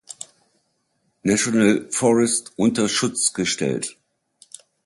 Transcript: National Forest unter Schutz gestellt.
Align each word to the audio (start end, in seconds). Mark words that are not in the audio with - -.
National 1.23 1.87
Forest 1.91 2.53
unter 2.55 2.89
Schutz 2.89 3.33
gestellt. 3.33 3.99